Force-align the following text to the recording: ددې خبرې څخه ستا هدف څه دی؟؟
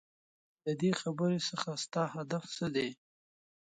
ددې 0.65 0.91
خبرې 1.01 1.39
څخه 1.49 1.69
ستا 1.83 2.03
هدف 2.15 2.43
څه 2.55 2.65
دی؟؟ 2.75 2.89